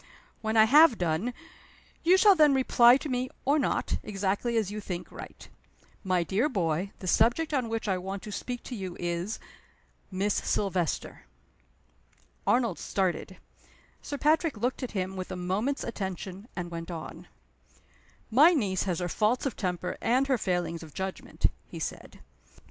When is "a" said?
15.31-15.35